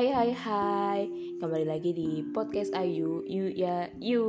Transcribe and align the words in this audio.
Hai 0.00 0.16
hai 0.16 0.32
hai. 0.32 1.00
Kembali 1.44 1.68
lagi 1.68 1.92
di 1.92 2.24
podcast 2.32 2.72
Ayu 2.72 3.20
Yu 3.28 3.52
ya 3.52 3.84
Yu. 4.00 4.24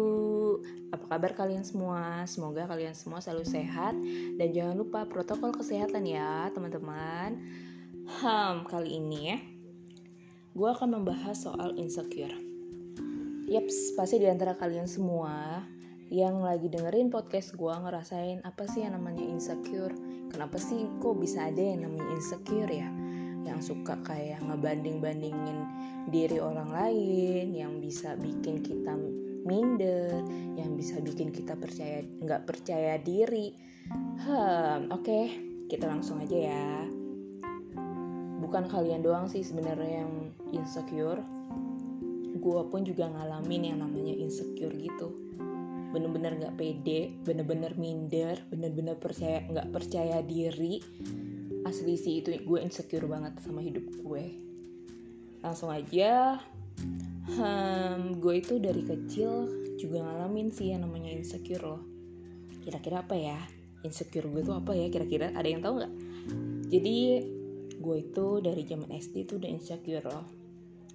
Apa 0.91 1.15
kabar 1.15 1.31
kalian 1.31 1.63
semua? 1.63 2.27
Semoga 2.27 2.67
kalian 2.67 2.91
semua 2.91 3.23
selalu 3.23 3.47
sehat. 3.47 3.95
Dan 4.35 4.51
jangan 4.51 4.75
lupa 4.75 5.07
protokol 5.07 5.55
kesehatan 5.55 6.03
ya 6.03 6.51
teman-teman. 6.51 7.39
Hmm, 8.03 8.67
kali 8.67 8.99
ini 8.99 9.31
ya 9.31 9.39
Gue 10.51 10.75
akan 10.75 10.91
membahas 10.91 11.39
soal 11.39 11.79
insecure. 11.79 12.35
Yaps, 13.47 13.95
pasti 13.95 14.19
di 14.19 14.27
antara 14.27 14.59
kalian 14.59 14.91
semua 14.91 15.63
yang 16.11 16.43
lagi 16.43 16.67
dengerin 16.67 17.07
podcast 17.07 17.55
gue 17.55 17.71
ngerasain 17.71 18.43
apa 18.43 18.67
sih 18.67 18.83
yang 18.83 18.99
namanya 18.99 19.23
insecure? 19.23 19.95
Kenapa 20.35 20.59
sih 20.59 20.83
kok 20.99 21.15
bisa 21.15 21.47
ada 21.47 21.63
yang 21.63 21.87
namanya 21.87 22.11
insecure 22.19 22.67
ya 22.67 23.00
yang 23.45 23.59
suka 23.61 23.97
kayak 24.05 24.41
ngebanding-bandingin 24.45 25.65
diri 26.09 26.37
orang 26.41 26.69
lain 26.73 27.53
yang 27.53 27.77
bisa 27.81 28.17
bikin 28.17 28.61
kita 28.61 28.93
minder 29.41 30.21
yang 30.53 30.77
bisa 30.77 31.01
bikin 31.01 31.33
kita 31.33 31.57
percaya 31.57 32.05
nggak 32.21 32.45
percaya 32.45 33.01
diri. 33.01 33.53
Hmm 34.21 34.93
oke 34.93 35.01
okay, 35.01 35.25
kita 35.65 35.89
langsung 35.89 36.21
aja 36.21 36.37
ya. 36.37 36.69
Bukan 38.41 38.69
kalian 38.69 39.01
doang 39.05 39.29
sih 39.29 39.41
sebenarnya 39.41 40.05
yang 40.05 40.13
insecure. 40.53 41.21
Gue 42.41 42.61
pun 42.73 42.81
juga 42.81 43.05
ngalamin 43.09 43.73
yang 43.73 43.79
namanya 43.81 44.13
insecure 44.17 44.73
gitu. 44.73 45.13
Bener-bener 45.91 46.39
gak 46.39 46.55
pede 46.55 47.11
bener-bener 47.27 47.75
minder 47.75 48.39
bener-bener 48.47 48.95
percaya 48.95 49.43
nggak 49.49 49.75
percaya 49.75 50.23
diri 50.23 50.79
asli 51.65 51.93
sih 51.93 52.21
itu 52.21 52.33
gue 52.41 52.59
insecure 52.61 53.05
banget 53.05 53.37
sama 53.41 53.61
hidup 53.61 53.85
gue. 54.01 54.25
Langsung 55.41 55.73
aja 55.73 56.37
hmm, 57.29 58.21
gue 58.21 58.33
itu 58.37 58.57
dari 58.57 58.81
kecil 58.85 59.49
juga 59.77 60.05
ngalamin 60.05 60.53
sih 60.53 60.73
yang 60.73 60.85
namanya 60.85 61.13
insecure 61.13 61.61
loh. 61.61 61.81
Kira-kira 62.61 63.01
apa 63.01 63.17
ya? 63.17 63.37
Insecure 63.81 64.29
gue 64.29 64.41
tuh 64.45 64.57
apa 64.57 64.73
ya? 64.77 64.89
Kira-kira 64.89 65.33
ada 65.33 65.47
yang 65.49 65.61
tahu 65.61 65.81
nggak? 65.81 65.93
Jadi 66.69 66.97
gue 67.81 67.97
itu 67.97 68.27
dari 68.45 68.61
zaman 68.65 68.89
SD 68.93 69.25
tuh 69.25 69.41
udah 69.41 69.49
insecure 69.49 70.05
loh. 70.05 70.25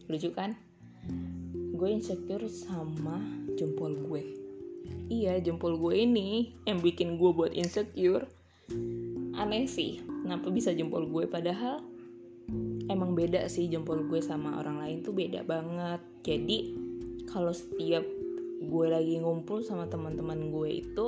Lucu 0.07 0.31
kan? 0.31 0.55
Gue 1.77 1.89
insecure 1.93 2.47
sama 2.47 3.19
jempol 3.59 3.95
gue. 4.07 4.23
Iya 5.11 5.39
jempol 5.43 5.79
gue 5.79 5.95
ini 6.07 6.55
yang 6.67 6.79
bikin 6.79 7.19
gue 7.19 7.31
buat 7.35 7.51
insecure. 7.55 8.27
Aneh 9.37 9.69
sih 9.69 10.16
kenapa 10.27 10.51
bisa 10.51 10.75
jempol 10.75 11.07
gue? 11.07 11.31
Padahal 11.31 11.87
emang 12.91 13.15
beda 13.15 13.47
sih 13.47 13.71
jempol 13.71 14.03
gue 14.11 14.19
sama 14.19 14.59
orang 14.59 14.83
lain 14.83 14.97
tuh 15.07 15.15
beda 15.15 15.47
banget. 15.47 16.03
Jadi 16.27 16.75
kalau 17.31 17.55
setiap 17.55 18.03
gue 18.67 18.87
lagi 18.91 19.23
ngumpul 19.23 19.63
sama 19.63 19.87
teman-teman 19.87 20.51
gue 20.51 20.83
itu 20.83 21.07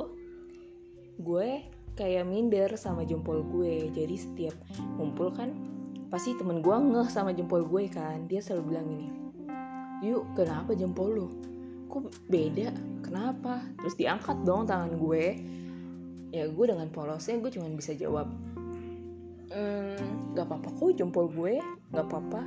gue 1.19 1.67
kayak 1.99 2.31
minder 2.31 2.71
sama 2.79 3.03
jempol 3.03 3.43
gue. 3.43 3.91
Jadi 3.91 4.15
setiap 4.15 4.55
ngumpul 4.95 5.35
kan 5.35 5.51
pasti 6.15 6.39
temen 6.39 6.63
gue 6.63 6.71
ngeh 6.71 7.11
sama 7.11 7.35
jempol 7.35 7.67
gue 7.67 7.91
kan. 7.91 8.31
Dia 8.31 8.39
selalu 8.39 8.63
bilang 8.71 8.87
ini 8.87 9.09
yuk 9.99 10.31
kenapa 10.39 10.79
jempol 10.79 11.11
lu? 11.11 11.27
Kok 11.91 12.31
beda? 12.31 12.71
Kenapa? 13.03 13.67
Terus 13.83 13.99
diangkat 13.99 14.47
dong 14.47 14.71
tangan 14.71 14.95
gue. 14.95 15.25
Ya 16.31 16.47
gue 16.47 16.65
dengan 16.71 16.87
polosnya 16.93 17.41
gue 17.41 17.51
cuma 17.51 17.67
bisa 17.73 17.97
jawab 17.97 18.29
hmm, 19.59 20.39
gak 20.39 20.47
apa-apa 20.47 20.71
kok 20.71 20.95
jempol 20.95 21.27
gue. 21.35 21.59
Gak 21.91 22.07
apa-apa. 22.07 22.47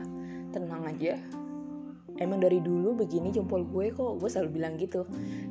Tenang 0.56 0.88
aja. 0.88 1.20
Emang 2.16 2.39
dari 2.39 2.64
dulu 2.64 2.95
begini 3.04 3.36
jempol 3.36 3.67
gue 3.67 3.92
kok. 3.92 4.23
Gue 4.23 4.30
selalu 4.32 4.64
bilang 4.64 4.80
gitu. 4.80 5.04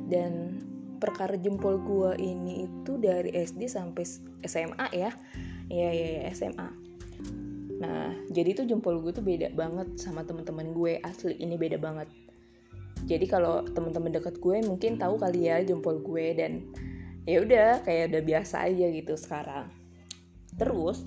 Dan 0.09 0.57
perkara 0.97 1.37
jempol 1.37 1.77
gue 1.77 2.17
ini 2.17 2.65
itu 2.65 2.97
dari 2.97 3.29
SD 3.37 3.69
sampai 3.69 4.03
SMA 4.49 4.87
ya. 4.97 5.13
Ya 5.69 5.89
ya, 5.93 6.07
ya 6.19 6.33
SMA 6.33 6.91
nah 7.81 8.13
jadi 8.29 8.53
tuh 8.53 8.69
jempol 8.69 9.01
gue 9.01 9.09
tuh 9.09 9.25
beda 9.25 9.49
banget 9.57 9.97
sama 9.97 10.21
teman-teman 10.21 10.69
gue. 10.69 11.01
Asli 11.01 11.33
ini 11.41 11.57
beda 11.57 11.81
banget. 11.81 12.05
Jadi 13.09 13.25
kalau 13.25 13.65
teman-teman 13.65 14.13
dekat 14.13 14.37
gue 14.37 14.61
mungkin 14.61 15.01
tahu 15.01 15.17
kali 15.17 15.49
ya 15.49 15.65
jempol 15.65 15.97
gue 15.97 16.25
dan 16.37 16.69
ya 17.25 17.41
udah 17.41 17.81
kayak 17.81 18.13
udah 18.13 18.21
biasa 18.21 18.69
aja 18.69 18.85
gitu 18.93 19.17
sekarang. 19.17 19.65
Terus 20.61 21.01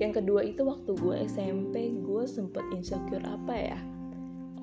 yang 0.00 0.16
kedua 0.16 0.40
itu 0.42 0.64
waktu 0.64 0.96
gue 0.96 1.14
SMP 1.28 1.92
gue 2.00 2.24
sempet 2.24 2.64
insecure 2.72 3.22
apa 3.22 3.54
ya? 3.54 3.78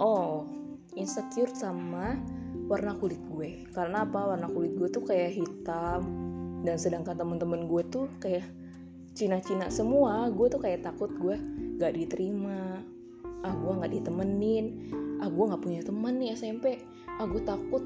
Oh 0.02 0.58
insecure 0.98 1.54
sama 1.54 2.18
warna 2.68 2.98
kulit 2.98 3.22
gue. 3.30 3.70
Karena 3.72 4.04
apa? 4.04 4.34
Warna 4.34 4.50
kulit 4.50 4.74
gue 4.76 4.90
tuh 4.90 5.06
kayak 5.06 5.38
hitam 5.38 6.02
dan 6.66 6.76
sedangkan 6.76 7.16
teman-teman 7.16 7.70
gue 7.70 7.84
tuh 7.88 8.10
kayak 8.18 8.44
Cina-Cina 9.14 9.70
semua. 9.70 10.28
Gue 10.34 10.50
tuh 10.50 10.60
kayak 10.60 10.84
takut 10.84 11.14
gue 11.16 11.38
gak 11.78 11.94
diterima. 11.94 12.82
Ah 13.46 13.54
gue 13.54 13.74
gak 13.78 13.94
ditemenin. 13.94 14.66
Ah 15.22 15.30
gue 15.30 15.44
nggak 15.50 15.64
punya 15.66 15.82
teman 15.82 16.18
nih 16.18 16.34
SMP 16.34 16.82
ah 17.18 17.26
gue 17.30 17.42
takut. 17.46 17.86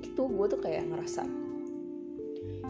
Itu 0.00 0.30
gue 0.30 0.46
tuh 0.46 0.62
kayak 0.62 0.86
ngerasa 0.88 1.26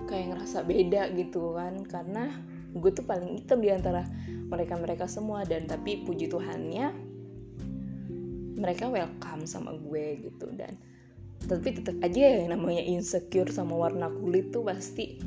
kayak 0.08 0.26
ngerasa 0.32 0.64
beda 0.64 1.12
gitu 1.12 1.54
kan. 1.54 1.84
Karena 1.84 2.32
gue 2.74 2.90
tuh 2.90 3.06
paling 3.06 3.38
hitam 3.38 3.62
di 3.62 3.70
antara 3.70 4.02
mereka 4.50 4.74
mereka 4.74 5.06
semua. 5.06 5.46
Dan 5.46 5.70
tapi 5.70 6.02
puji 6.02 6.26
Tuhannya 6.26 6.86
mereka 8.58 8.90
welcome 8.90 9.46
sama 9.46 9.74
gue 9.78 10.30
gitu. 10.30 10.50
Dan 10.54 10.74
tapi 11.44 11.76
tetap 11.76 11.96
aja 12.00 12.18
ya 12.18 12.34
yang 12.40 12.56
namanya 12.56 12.80
insecure 12.80 13.52
sama 13.52 13.76
warna 13.76 14.08
kulit 14.08 14.50
tuh 14.50 14.66
pasti 14.66 15.20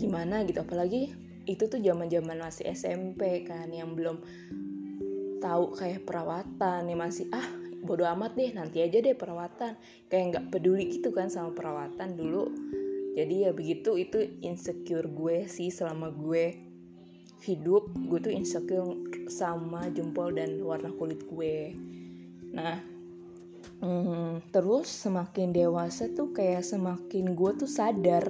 gimana 0.00 0.46
gitu. 0.48 0.64
Apalagi 0.64 1.12
itu 1.44 1.66
tuh 1.66 1.80
zaman 1.82 2.08
zaman 2.08 2.38
masih 2.40 2.70
SMP 2.72 3.44
kan 3.44 3.68
yang 3.72 3.96
belum 3.96 4.22
tahu 5.40 5.72
kayak 5.72 6.04
perawatan 6.04 6.84
nih 6.84 6.98
masih 7.00 7.26
ah 7.32 7.48
bodo 7.80 8.04
amat 8.04 8.36
deh 8.36 8.52
nanti 8.52 8.84
aja 8.84 9.00
deh 9.00 9.16
perawatan. 9.16 9.74
Kayak 10.08 10.24
nggak 10.36 10.44
peduli 10.52 11.00
gitu 11.00 11.10
kan 11.10 11.28
sama 11.32 11.50
perawatan. 11.56 12.14
Dulu 12.14 12.44
jadi 13.10 13.34
ya 13.46 13.50
begitu 13.50 13.98
itu 13.98 14.38
insecure 14.38 15.10
gue 15.10 15.50
sih 15.50 15.68
selama 15.68 16.14
gue 16.14 16.54
hidup. 17.42 17.90
Gue 18.06 18.18
tuh 18.22 18.32
insecure 18.32 18.94
sama 19.26 19.90
jempol 19.90 20.34
dan 20.36 20.62
warna 20.62 20.94
kulit 20.94 21.26
gue. 21.26 21.74
Nah 22.54 22.78
hmm, 23.82 24.54
terus 24.54 24.86
semakin 24.86 25.50
dewasa 25.50 26.12
tuh 26.14 26.30
kayak 26.30 26.62
semakin 26.62 27.34
gue 27.34 27.50
tuh 27.58 27.70
sadar 27.70 28.24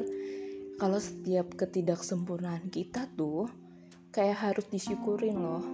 kalau 0.80 0.97
setiap 0.97 1.52
ketidaksempurnaan 1.60 2.72
kita 2.72 3.04
tuh 3.20 3.52
kayak 4.16 4.41
harus 4.41 4.66
disyukurin 4.72 5.36
loh 5.36 5.64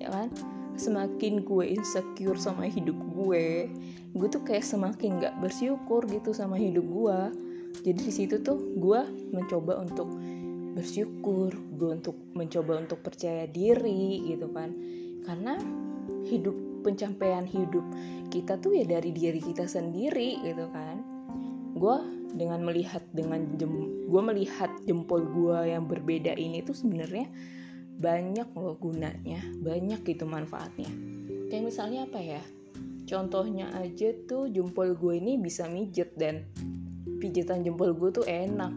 ya 0.00 0.08
kan? 0.08 0.32
Semakin 0.80 1.44
gue 1.44 1.76
insecure 1.76 2.40
sama 2.40 2.64
hidup 2.64 2.96
gue 3.12 3.68
gue 4.10 4.28
tuh 4.32 4.42
kayak 4.42 4.64
semakin 4.64 5.22
gak 5.22 5.38
bersyukur 5.38 6.02
gitu 6.08 6.32
sama 6.32 6.56
hidup 6.56 6.82
gue 6.82 7.20
jadi 7.80 8.00
di 8.00 8.12
situ 8.12 8.42
tuh 8.44 8.58
gue 8.76 9.00
mencoba 9.32 9.80
untuk 9.80 10.10
bersyukur 10.74 11.50
gue 11.76 11.90
untuk 11.98 12.16
mencoba 12.36 12.78
untuk 12.86 13.02
percaya 13.02 13.48
diri 13.50 14.22
gitu 14.30 14.50
kan. 14.52 14.70
Karena 15.26 15.58
hidup 16.26 16.54
pencapaian 16.80 17.44
hidup 17.44 17.84
kita 18.32 18.56
tuh 18.56 18.72
ya 18.76 18.84
dari 18.86 19.10
diri 19.10 19.40
kita 19.42 19.66
sendiri 19.66 20.40
gitu 20.44 20.66
kan. 20.70 21.02
Gue 21.74 21.96
dengan 22.30 22.62
melihat 22.62 23.02
dengan 23.10 23.42
jem, 23.58 24.06
gue 24.06 24.22
melihat 24.22 24.70
jempol 24.86 25.24
gue 25.26 25.74
yang 25.74 25.90
berbeda 25.90 26.36
ini 26.38 26.62
tuh 26.62 26.76
sebenarnya 26.76 27.26
banyak 28.00 28.48
loh 28.56 28.76
gunanya 28.80 29.42
banyak 29.60 30.00
gitu 30.06 30.24
manfaatnya. 30.24 30.88
Kayak 31.50 31.64
misalnya 31.66 32.06
apa 32.06 32.20
ya? 32.22 32.42
Contohnya 33.10 33.74
aja 33.74 34.14
tuh 34.30 34.46
jempol 34.46 34.94
gue 34.94 35.18
ini 35.18 35.34
bisa 35.34 35.66
mijet 35.66 36.14
dan 36.14 36.46
pijitan 37.20 37.60
jempol 37.62 37.92
gue 37.92 38.10
tuh 38.10 38.24
enak. 38.24 38.72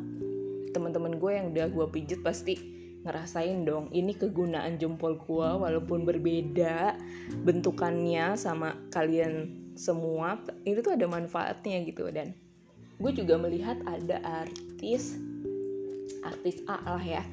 Teman-teman 0.76 1.16
gue 1.18 1.32
yang 1.32 1.56
udah 1.56 1.68
gue 1.72 1.86
pijet 1.96 2.20
pasti 2.22 2.60
ngerasain 3.04 3.68
dong 3.68 3.92
ini 3.92 4.16
kegunaan 4.16 4.80
jempol 4.80 5.20
gue 5.20 5.50
walaupun 5.60 6.08
berbeda 6.08 6.96
bentukannya 7.44 8.40
sama 8.40 8.80
kalian 8.96 9.60
semua 9.76 10.40
itu 10.64 10.80
tuh 10.80 10.96
ada 10.96 11.08
manfaatnya 11.08 11.84
gitu. 11.88 12.08
Dan 12.12 12.36
gue 13.00 13.12
juga 13.16 13.40
melihat 13.40 13.80
ada 13.88 14.20
artis 14.24 15.20
artis 16.24 16.64
A 16.72 16.80
lah 16.96 17.04
ya 17.04 17.24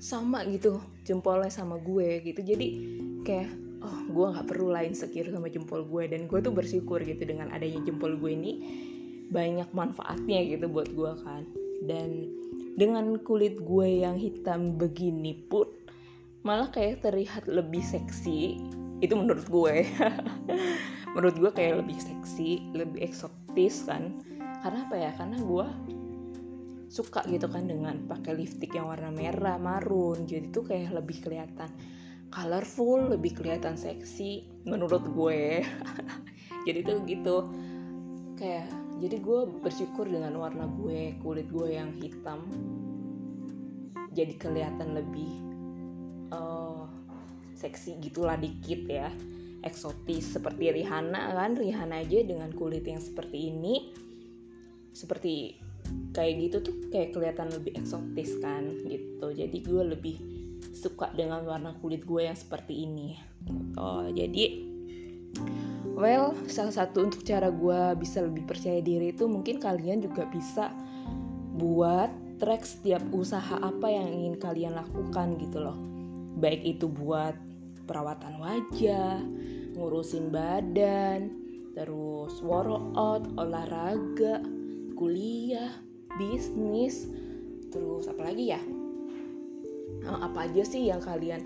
sama 0.00 0.42
gitu 0.48 0.80
jempolnya 1.06 1.52
sama 1.52 1.78
gue 1.78 2.24
gitu. 2.24 2.40
Jadi 2.42 2.68
kayak 3.22 3.50
oh 3.80 3.98
gue 4.10 4.26
nggak 4.36 4.48
perlu 4.48 4.74
lain 4.74 4.92
sekir 4.92 5.28
sama 5.30 5.46
jempol 5.46 5.86
gue. 5.86 6.10
Dan 6.10 6.26
gue 6.26 6.38
tuh 6.42 6.50
bersyukur 6.50 6.98
gitu 7.06 7.22
dengan 7.22 7.54
adanya 7.54 7.78
jempol 7.86 8.18
gue 8.18 8.32
ini 8.34 8.52
banyak 9.30 9.70
manfaatnya 9.70 10.42
gitu 10.44 10.66
buat 10.66 10.90
gue 10.90 11.12
kan. 11.22 11.42
Dan 11.86 12.30
dengan 12.76 13.16
kulit 13.22 13.62
gue 13.62 14.04
yang 14.04 14.18
hitam 14.18 14.76
begini 14.76 15.46
pun 15.48 15.66
malah 16.42 16.68
kayak 16.68 17.02
terlihat 17.06 17.46
lebih 17.46 17.80
seksi. 17.80 18.58
Itu 19.00 19.16
menurut 19.16 19.48
gue. 19.48 19.88
Menurut 21.16 21.42
gue 21.42 21.50
kayak 21.50 21.82
lebih 21.82 21.98
seksi 21.98 22.70
lebih 22.70 23.02
eksotis 23.02 23.82
kan. 23.82 24.22
Karena 24.62 24.86
apa 24.86 24.94
ya? 24.94 25.10
Karena 25.16 25.40
gue 25.42 25.66
suka 26.90 27.22
gitu 27.30 27.46
kan 27.46 27.70
dengan 27.70 28.02
pakai 28.10 28.34
lipstick 28.34 28.76
yang 28.76 28.86
warna 28.86 29.10
merah 29.10 29.56
marun. 29.56 30.28
Jadi 30.28 30.54
tuh 30.54 30.68
kayak 30.68 30.94
lebih 30.94 31.18
kelihatan 31.24 31.70
colorful 32.30 33.10
lebih 33.10 33.34
kelihatan 33.34 33.74
seksi 33.74 34.46
menurut 34.68 35.02
gue. 35.16 35.66
Jadi 36.66 36.78
tuh 36.86 36.98
gitu. 37.08 37.36
Kayak 38.38 38.70
jadi 39.00 39.16
gue 39.16 39.40
bersyukur 39.64 40.04
dengan 40.04 40.36
warna 40.36 40.68
gue 40.68 41.16
kulit 41.24 41.48
gue 41.48 41.72
yang 41.72 41.96
hitam. 41.96 42.44
Jadi 44.12 44.34
kelihatan 44.36 44.92
lebih 44.92 45.30
uh, 46.34 46.84
seksi 47.56 47.96
gitulah 48.04 48.36
dikit 48.36 48.84
ya. 48.84 49.08
Eksotis 49.64 50.36
seperti 50.36 50.70
Rihanna 50.76 51.32
kan. 51.32 51.56
Rihanna 51.56 52.04
aja 52.04 52.20
dengan 52.20 52.52
kulit 52.52 52.84
yang 52.84 53.00
seperti 53.00 53.48
ini 53.48 53.96
seperti 54.90 55.56
kayak 56.12 56.34
gitu 56.50 56.56
tuh 56.60 56.74
kayak 56.92 57.16
kelihatan 57.16 57.48
lebih 57.56 57.72
eksotis 57.80 58.36
kan 58.44 58.68
gitu. 58.84 59.32
Jadi 59.32 59.58
gue 59.64 59.82
lebih 59.96 60.16
suka 60.76 61.08
dengan 61.16 61.44
warna 61.48 61.72
kulit 61.80 62.04
gue 62.04 62.24
yang 62.24 62.36
seperti 62.36 62.84
ini 62.84 63.16
Oh 63.76 64.08
jadi 64.12 64.69
Well, 66.00 66.32
salah 66.48 66.72
satu 66.72 67.12
untuk 67.12 67.28
cara 67.28 67.52
gue 67.52 67.92
bisa 68.00 68.24
lebih 68.24 68.48
percaya 68.48 68.80
diri 68.80 69.12
itu 69.12 69.28
mungkin 69.28 69.60
kalian 69.60 70.00
juga 70.00 70.24
bisa 70.32 70.72
buat 71.60 72.08
track 72.40 72.64
setiap 72.64 73.04
usaha 73.12 73.60
apa 73.60 73.84
yang 73.84 74.08
ingin 74.08 74.40
kalian 74.40 74.80
lakukan 74.80 75.36
gitu 75.36 75.60
loh. 75.60 75.76
Baik 76.40 76.64
itu 76.64 76.88
buat 76.88 77.36
perawatan 77.84 78.40
wajah, 78.40 79.20
ngurusin 79.76 80.32
badan, 80.32 81.36
terus 81.76 82.40
workout, 82.40 83.28
olahraga, 83.36 84.40
kuliah, 84.96 85.76
bisnis, 86.16 87.12
terus 87.68 88.08
apa 88.08 88.32
lagi 88.32 88.56
ya? 88.56 88.60
Apa 90.08 90.48
aja 90.48 90.64
sih 90.64 90.88
yang 90.88 91.04
kalian 91.04 91.44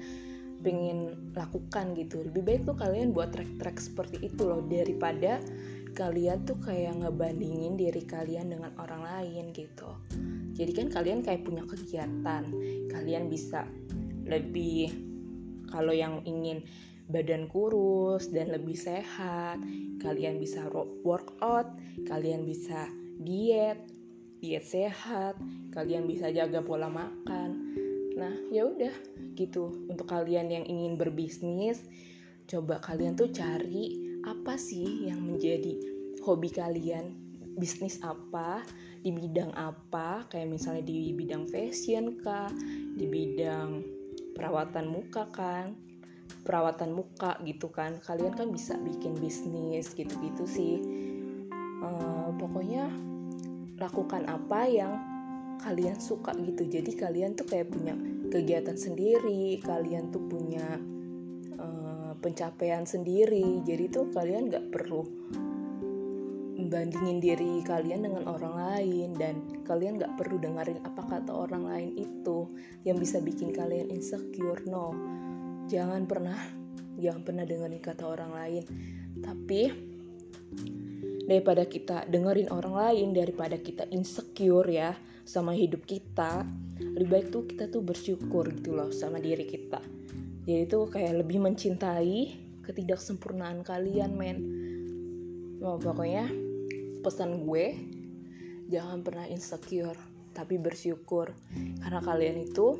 pengen 0.64 1.30
lakukan 1.36 1.92
gitu. 1.94 2.24
Lebih 2.24 2.42
baik 2.42 2.60
tuh 2.64 2.76
kalian 2.80 3.12
buat 3.12 3.30
track-track 3.36 3.76
seperti 3.76 4.24
itu 4.24 4.42
loh 4.48 4.64
daripada 4.64 5.38
kalian 5.94 6.42
tuh 6.42 6.58
kayak 6.58 7.04
ngebandingin 7.04 7.78
diri 7.78 8.02
kalian 8.02 8.50
dengan 8.50 8.72
orang 8.80 9.04
lain 9.04 9.52
gitu. 9.52 9.92
Jadi 10.56 10.72
kan 10.72 10.88
kalian 10.90 11.20
kayak 11.22 11.44
punya 11.44 11.62
kegiatan. 11.68 12.42
Kalian 12.90 13.28
bisa 13.28 13.68
lebih 14.24 14.90
kalau 15.68 15.92
yang 15.92 16.24
ingin 16.24 16.64
badan 17.08 17.44
kurus 17.52 18.32
dan 18.32 18.48
lebih 18.48 18.76
sehat 18.76 19.60
kalian 20.00 20.40
bisa 20.40 20.64
workout 21.04 21.68
kalian 22.08 22.48
bisa 22.48 22.88
diet 23.20 23.76
diet 24.40 24.64
sehat 24.64 25.36
kalian 25.76 26.08
bisa 26.08 26.32
jaga 26.32 26.64
pola 26.64 26.88
makan 26.88 27.63
nah 28.14 28.34
ya 28.50 28.66
udah 28.66 28.94
gitu. 29.34 29.86
Untuk 29.90 30.06
kalian 30.06 30.50
yang 30.50 30.64
ingin 30.66 30.94
berbisnis 30.94 31.82
coba 32.44 32.78
kalian 32.84 33.16
tuh 33.16 33.32
cari 33.32 33.98
apa 34.24 34.56
sih 34.56 35.08
yang 35.08 35.20
menjadi 35.20 35.76
hobi 36.24 36.48
kalian? 36.48 37.14
Bisnis 37.54 38.02
apa? 38.02 38.64
Di 39.04 39.14
bidang 39.14 39.54
apa? 39.54 40.26
Kayak 40.32 40.48
misalnya 40.58 40.84
di 40.88 41.14
bidang 41.14 41.46
fashion 41.46 42.18
kah? 42.18 42.50
Di 42.98 43.06
bidang 43.06 43.84
perawatan 44.34 44.90
muka 44.90 45.28
kan? 45.30 45.76
Perawatan 46.42 46.96
muka 46.96 47.38
gitu 47.46 47.70
kan? 47.70 48.00
Kalian 48.02 48.34
kan 48.34 48.50
bisa 48.50 48.74
bikin 48.80 49.14
bisnis 49.20 49.92
gitu-gitu 49.94 50.44
sih. 50.48 50.76
Uh, 51.84 52.32
pokoknya 52.40 52.88
lakukan 53.78 54.24
apa 54.26 54.66
yang 54.66 55.13
kalian 55.64 55.96
suka 55.96 56.36
gitu. 56.36 56.68
Jadi 56.68 56.92
kalian 56.92 57.32
tuh 57.32 57.48
kayak 57.48 57.72
punya 57.72 57.96
kegiatan 58.28 58.76
sendiri 58.76 59.62
kalian 59.64 60.12
tuh 60.12 60.20
punya 60.28 60.76
uh, 61.56 62.12
pencapaian 62.20 62.84
sendiri. 62.84 63.64
Jadi 63.64 63.84
tuh 63.88 64.12
kalian 64.12 64.52
nggak 64.52 64.68
perlu 64.68 65.02
bandingin 66.64 67.18
diri 67.20 67.60
kalian 67.66 68.06
dengan 68.08 68.24
orang 68.30 68.54
lain 68.56 69.14
dan 69.14 69.34
kalian 69.66 70.00
nggak 70.00 70.14
perlu 70.16 70.38
dengerin 70.38 70.80
apa 70.86 71.02
kata 71.06 71.30
orang 71.34 71.66
lain 71.66 71.90
itu 71.98 72.50
yang 72.86 72.98
bisa 73.00 73.18
bikin 73.24 73.50
kalian 73.50 73.88
insecure 73.88 74.60
no. 74.68 74.92
Jangan 75.70 76.04
pernah 76.04 76.36
jangan 77.00 77.22
pernah 77.24 77.44
dengerin 77.48 77.82
kata 77.82 78.04
orang 78.04 78.30
lain. 78.36 78.64
Tapi 79.22 79.62
daripada 81.24 81.64
kita 81.64 82.04
dengerin 82.08 82.52
orang 82.52 82.74
lain 82.74 83.08
daripada 83.16 83.56
kita 83.56 83.88
insecure 83.88 84.68
ya 84.68 84.92
sama 85.24 85.56
hidup 85.56 85.88
kita 85.88 86.44
lebih 86.76 87.08
baik 87.08 87.26
tuh 87.32 87.44
kita 87.48 87.64
tuh 87.72 87.80
bersyukur 87.80 88.44
gitu 88.52 88.76
loh 88.76 88.92
sama 88.92 89.16
diri 89.18 89.48
kita. 89.48 89.80
Jadi 90.44 90.68
tuh 90.68 90.92
kayak 90.92 91.24
lebih 91.24 91.40
mencintai 91.40 92.36
ketidaksempurnaan 92.64 93.64
kalian 93.64 94.12
men. 94.12 94.38
Oh, 95.64 95.80
pokoknya 95.80 96.28
pesan 97.00 97.48
gue 97.48 97.72
jangan 98.68 99.00
pernah 99.00 99.24
insecure 99.24 99.96
tapi 100.36 100.60
bersyukur. 100.60 101.32
Karena 101.80 102.04
kalian 102.04 102.36
itu 102.44 102.76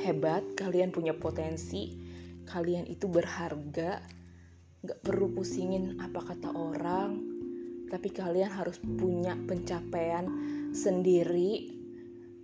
hebat 0.00 0.42
kalian 0.56 0.90
punya 0.90 1.12
potensi 1.12 1.94
kalian 2.48 2.90
itu 2.90 3.06
berharga 3.06 4.02
gak 4.82 4.98
perlu 5.02 5.30
pusingin 5.30 5.98
apa 6.02 6.20
kata 6.22 6.50
orang 6.50 7.22
tapi 7.92 8.08
kalian 8.08 8.48
harus 8.48 8.80
punya 8.80 9.36
pencapaian 9.46 10.24
sendiri 10.72 11.82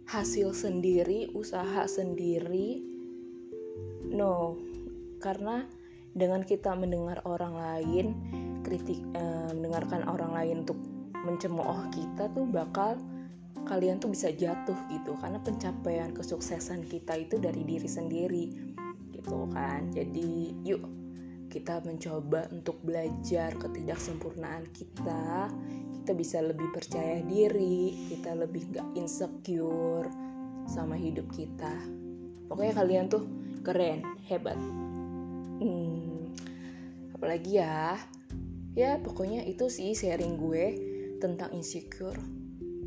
hasil 0.08 0.56
sendiri 0.56 1.28
usaha 1.36 1.84
sendiri. 1.84 2.80
No 4.08 4.56
karena 5.20 5.68
dengan 6.16 6.40
kita 6.40 6.72
mendengar 6.72 7.20
orang 7.28 7.54
lain 7.56 8.06
kritik 8.64 9.00
eh, 9.16 9.50
mendengarkan 9.52 10.08
orang 10.08 10.32
lain 10.32 10.56
untuk 10.64 10.80
mencemooh 11.12 11.92
kita 11.92 12.32
tuh 12.32 12.48
bakal 12.48 12.96
kalian 13.68 14.00
tuh 14.00 14.08
bisa 14.08 14.32
jatuh 14.32 14.76
gitu. 14.88 15.12
Karena 15.20 15.40
pencapaian 15.44 16.12
kesuksesan 16.16 16.88
kita 16.88 17.20
itu 17.20 17.36
dari 17.36 17.60
diri 17.64 17.88
sendiri 17.88 18.44
gitu 19.12 19.44
kan. 19.52 19.92
Jadi 19.92 20.56
yuk 20.64 21.07
kita 21.48 21.80
mencoba 21.84 22.48
untuk 22.52 22.80
belajar 22.84 23.56
ketidaksempurnaan 23.56 24.68
kita 24.72 25.48
kita 26.00 26.12
bisa 26.12 26.38
lebih 26.40 26.68
percaya 26.72 27.20
diri 27.24 28.08
kita 28.08 28.32
lebih 28.32 28.72
gak 28.72 28.88
insecure 28.96 30.08
sama 30.68 30.94
hidup 30.94 31.28
kita. 31.32 31.72
Pokoknya 32.48 32.74
kalian 32.76 33.06
tuh 33.08 33.24
keren 33.64 34.04
hebat. 34.28 34.56
Hmm, 35.58 36.32
apalagi 37.16 37.60
ya? 37.60 37.96
Ya 38.76 39.00
pokoknya 39.00 39.42
itu 39.48 39.66
sih 39.72 39.96
sharing 39.96 40.38
gue 40.38 40.64
tentang 41.18 41.50
insecure. 41.56 42.20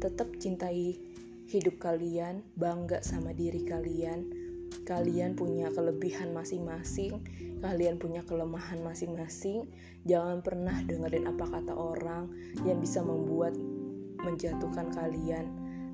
Tetap 0.01 0.33
cintai 0.41 0.97
hidup 1.51 1.77
kalian 1.83 2.41
bangga 2.55 3.03
sama 3.03 3.35
diri 3.35 3.67
kalian 3.67 4.40
kalian 4.87 5.37
punya 5.37 5.69
kelebihan 5.71 6.31
masing-masing, 6.35 7.21
kalian 7.61 7.95
punya 7.99 8.23
kelemahan 8.25 8.81
masing-masing. 8.81 9.67
Jangan 10.07 10.41
pernah 10.41 10.75
dengerin 10.87 11.29
apa 11.29 11.45
kata 11.47 11.73
orang 11.75 12.31
yang 12.65 12.81
bisa 12.81 13.03
membuat 13.03 13.53
menjatuhkan 14.21 14.89
kalian, 14.93 15.45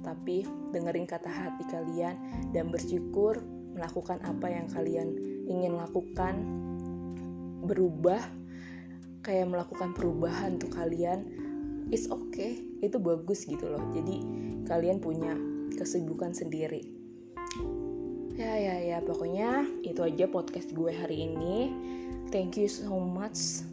tapi 0.01 0.47
dengerin 0.71 1.07
kata 1.07 1.27
hati 1.27 1.63
kalian 1.67 2.15
dan 2.55 2.71
bersyukur 2.71 3.41
melakukan 3.75 4.17
apa 4.23 4.47
yang 4.47 4.67
kalian 4.71 5.13
ingin 5.45 5.75
lakukan. 5.75 6.35
Berubah 7.67 8.21
kayak 9.25 9.51
melakukan 9.51 9.91
perubahan 9.91 10.55
untuk 10.55 10.71
kalian. 10.77 11.27
It's 11.87 12.11
okay, 12.11 12.63
itu 12.83 12.99
bagus 12.99 13.47
gitu 13.47 13.67
loh. 13.67 13.83
Jadi 13.95 14.23
kalian 14.67 14.99
punya 14.99 15.35
kesibukan 15.79 16.35
sendiri 16.35 16.97
ya 18.37 18.53
ya 18.53 18.75
ya. 18.77 18.97
Pokoknya 19.01 19.65
itu 19.81 20.05
aja 20.05 20.29
podcast 20.29 20.69
gue 20.71 20.93
hari 20.93 21.25
ini. 21.25 21.73
Thank 22.29 22.61
you 22.61 22.69
so 22.69 23.01
much 23.01 23.65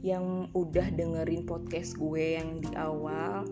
yang 0.00 0.48
udah 0.56 0.94
dengerin 0.94 1.44
podcast 1.44 1.98
gue 1.98 2.38
yang 2.38 2.62
di 2.62 2.70
awal. 2.78 3.44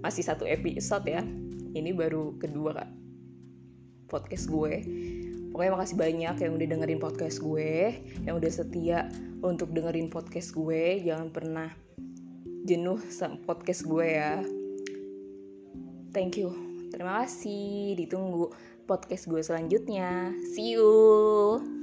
Masih 0.00 0.22
satu 0.22 0.46
episode 0.46 1.10
ya. 1.10 1.26
Ini 1.74 1.90
baru 1.90 2.38
kedua 2.38 2.78
kak. 2.78 2.90
Podcast 4.06 4.46
gue. 4.46 4.74
Pokoknya 5.50 5.74
makasih 5.74 5.98
banyak 5.98 6.36
yang 6.38 6.52
udah 6.54 6.66
dengerin 6.70 7.00
podcast 7.02 7.42
gue. 7.42 7.98
Yang 8.22 8.34
udah 8.38 8.50
setia 8.50 8.98
untuk 9.42 9.74
dengerin 9.74 10.06
podcast 10.06 10.54
gue. 10.54 11.02
Jangan 11.02 11.34
pernah 11.34 11.68
jenuh 12.62 13.02
sama 13.10 13.42
podcast 13.42 13.82
gue 13.82 14.06
ya. 14.06 14.38
Thank 16.14 16.38
you. 16.38 16.54
Terima 16.94 17.26
kasih. 17.26 17.98
Ditunggu 17.98 18.54
podcast 18.90 19.30
gue 19.30 19.38
selanjutnya. 19.38 20.34
See 20.50 20.74
you. 20.74 21.79